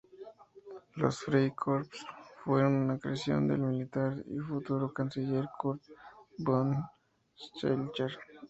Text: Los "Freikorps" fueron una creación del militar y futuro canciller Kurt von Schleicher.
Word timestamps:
Los 0.95 1.19
"Freikorps" 1.19 2.07
fueron 2.43 2.73
una 2.73 2.97
creación 2.97 3.47
del 3.47 3.59
militar 3.59 4.15
y 4.25 4.39
futuro 4.39 4.91
canciller 4.91 5.47
Kurt 5.59 5.83
von 6.39 6.75
Schleicher. 7.37 8.17